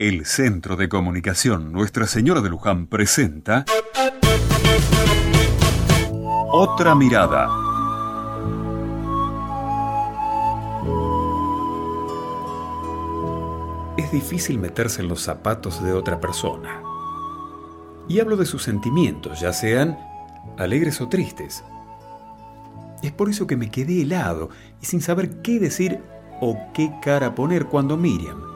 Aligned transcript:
El 0.00 0.24
Centro 0.24 0.76
de 0.76 0.88
Comunicación 0.88 1.72
Nuestra 1.72 2.06
Señora 2.06 2.40
de 2.40 2.48
Luján 2.48 2.86
presenta 2.86 3.66
Otra 6.50 6.94
Mirada. 6.94 7.50
Es 13.98 14.10
difícil 14.10 14.58
meterse 14.58 15.02
en 15.02 15.08
los 15.08 15.20
zapatos 15.20 15.84
de 15.84 15.92
otra 15.92 16.18
persona. 16.18 16.82
Y 18.08 18.20
hablo 18.20 18.38
de 18.38 18.46
sus 18.46 18.62
sentimientos, 18.62 19.38
ya 19.40 19.52
sean 19.52 19.98
alegres 20.56 21.02
o 21.02 21.10
tristes. 21.10 21.62
Es 23.02 23.12
por 23.12 23.28
eso 23.28 23.46
que 23.46 23.58
me 23.58 23.70
quedé 23.70 24.00
helado 24.00 24.48
y 24.80 24.86
sin 24.86 25.02
saber 25.02 25.42
qué 25.42 25.60
decir 25.60 26.00
o 26.40 26.56
qué 26.72 26.90
cara 27.02 27.34
poner 27.34 27.66
cuando 27.66 27.98
Miriam, 27.98 28.49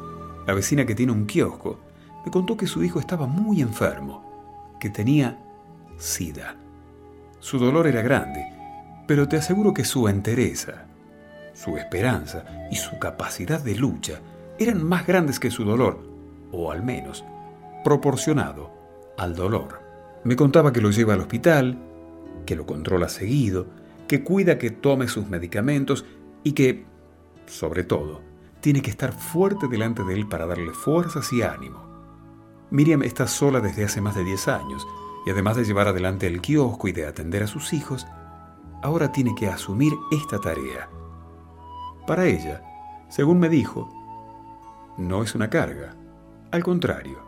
la 0.46 0.54
vecina 0.54 0.84
que 0.84 0.94
tiene 0.94 1.12
un 1.12 1.26
kiosco, 1.26 1.80
me 2.24 2.30
contó 2.30 2.56
que 2.56 2.66
su 2.66 2.82
hijo 2.82 2.98
estaba 2.98 3.26
muy 3.26 3.60
enfermo, 3.60 4.76
que 4.80 4.90
tenía 4.90 5.38
sida. 5.98 6.56
Su 7.40 7.58
dolor 7.58 7.86
era 7.86 8.02
grande, 8.02 8.46
pero 9.06 9.28
te 9.28 9.36
aseguro 9.36 9.74
que 9.74 9.84
su 9.84 10.08
entereza, 10.08 10.86
su 11.52 11.76
esperanza 11.76 12.44
y 12.70 12.76
su 12.76 12.98
capacidad 12.98 13.60
de 13.60 13.74
lucha 13.74 14.20
eran 14.58 14.82
más 14.82 15.06
grandes 15.06 15.38
que 15.38 15.50
su 15.50 15.64
dolor, 15.64 16.00
o 16.52 16.70
al 16.70 16.82
menos 16.82 17.24
proporcionado 17.82 18.70
al 19.18 19.34
dolor. 19.34 19.80
Me 20.24 20.36
contaba 20.36 20.72
que 20.72 20.80
lo 20.80 20.90
lleva 20.90 21.14
al 21.14 21.20
hospital, 21.20 21.78
que 22.46 22.56
lo 22.56 22.66
controla 22.66 23.08
seguido, 23.08 23.66
que 24.08 24.22
cuida 24.22 24.58
que 24.58 24.70
tome 24.70 25.08
sus 25.08 25.28
medicamentos 25.28 26.04
y 26.42 26.52
que, 26.52 26.84
sobre 27.46 27.84
todo, 27.84 28.20
tiene 28.64 28.80
que 28.80 28.90
estar 28.90 29.12
fuerte 29.12 29.68
delante 29.68 30.04
de 30.04 30.14
él 30.14 30.26
para 30.26 30.46
darle 30.46 30.72
fuerzas 30.72 31.30
y 31.34 31.42
ánimo. 31.42 31.84
Miriam 32.70 33.02
está 33.02 33.26
sola 33.26 33.60
desde 33.60 33.84
hace 33.84 34.00
más 34.00 34.14
de 34.14 34.24
10 34.24 34.48
años 34.48 34.86
y 35.26 35.30
además 35.30 35.58
de 35.58 35.66
llevar 35.66 35.86
adelante 35.86 36.26
el 36.26 36.40
kiosco 36.40 36.88
y 36.88 36.92
de 36.92 37.06
atender 37.06 37.42
a 37.42 37.46
sus 37.46 37.74
hijos, 37.74 38.06
ahora 38.82 39.12
tiene 39.12 39.34
que 39.34 39.48
asumir 39.48 39.92
esta 40.10 40.40
tarea. 40.40 40.88
Para 42.06 42.24
ella, 42.24 42.62
según 43.10 43.38
me 43.38 43.50
dijo, 43.50 43.92
no 44.96 45.22
es 45.22 45.34
una 45.34 45.50
carga, 45.50 45.94
al 46.50 46.64
contrario. 46.64 47.18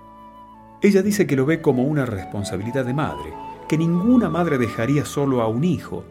Ella 0.80 1.02
dice 1.02 1.26
que 1.26 1.36
lo 1.36 1.44
ve 1.44 1.60
como 1.60 1.82
una 1.82 2.06
responsabilidad 2.06 2.86
de 2.86 2.94
madre, 2.94 3.34
que 3.68 3.76
ninguna 3.76 4.30
madre 4.30 4.56
dejaría 4.56 5.04
solo 5.04 5.42
a 5.42 5.48
un 5.48 5.64
hijo 5.64 6.02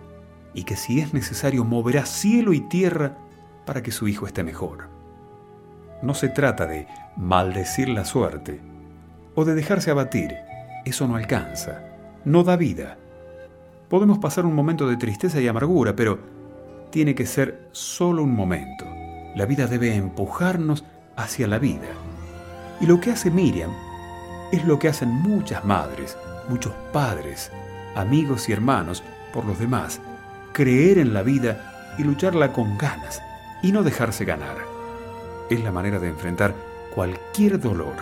y 0.53 0.65
que 0.65 0.75
si 0.75 0.99
es 0.99 1.15
necesario 1.15 1.65
moverá 1.65 2.05
cielo 2.05 2.53
y 2.53 2.59
tierra 2.59 3.17
para 3.65 3.81
que 3.81 3.89
su 3.89 4.07
hijo 4.07 4.27
esté 4.27 4.43
mejor. 4.43 4.93
No 6.05 6.13
se 6.13 6.29
trata 6.29 6.67
de 6.67 6.85
maldecir 7.17 7.89
la 7.89 8.05
suerte 8.05 8.61
o 9.33 9.43
de 9.43 9.55
dejarse 9.55 9.89
abatir, 9.89 10.35
eso 10.85 11.07
no 11.07 11.15
alcanza, 11.15 11.81
no 12.25 12.43
da 12.43 12.57
vida. 12.57 12.95
Podemos 13.89 14.19
pasar 14.19 14.45
un 14.45 14.53
momento 14.53 14.87
de 14.87 14.97
tristeza 14.97 15.41
y 15.41 15.47
amargura, 15.47 15.95
pero 15.95 16.19
tiene 16.91 17.15
que 17.15 17.25
ser 17.25 17.69
solo 17.71 18.21
un 18.21 18.35
momento. 18.35 18.85
La 19.35 19.47
vida 19.47 19.65
debe 19.65 19.95
empujarnos 19.95 20.85
hacia 21.15 21.47
la 21.47 21.57
vida. 21.57 21.87
Y 22.79 22.85
lo 22.85 22.99
que 22.99 23.09
hace 23.09 23.31
Miriam 23.31 23.71
es 24.51 24.63
lo 24.63 24.77
que 24.77 24.89
hacen 24.89 25.09
muchas 25.09 25.65
madres, 25.65 26.19
muchos 26.49 26.73
padres, 26.93 27.51
amigos 27.95 28.47
y 28.47 28.51
hermanos 28.51 29.03
por 29.33 29.43
los 29.43 29.57
demás, 29.57 29.99
creer 30.53 30.99
en 30.99 31.15
la 31.15 31.23
vida 31.23 31.95
y 31.97 32.03
lucharla 32.03 32.53
con 32.53 32.77
ganas 32.77 33.23
y 33.63 33.71
no 33.71 33.81
dejarse 33.81 34.23
ganar. 34.23 34.74
Es 35.49 35.63
la 35.63 35.71
manera 35.71 35.99
de 35.99 36.09
enfrentar 36.09 36.55
cualquier 36.93 37.59
dolor 37.59 37.93